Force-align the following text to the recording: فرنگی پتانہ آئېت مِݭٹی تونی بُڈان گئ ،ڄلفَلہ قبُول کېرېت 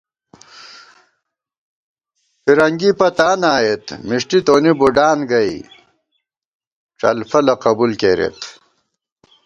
فرنگی 2.43 2.91
پتانہ 2.99 3.49
آئېت 3.57 3.85
مِݭٹی 4.07 4.39
تونی 4.45 4.73
بُڈان 4.79 5.19
گئ 5.29 5.51
،ڄلفَلہ 6.99 7.55
قبُول 7.63 7.91
کېرېت 8.01 8.39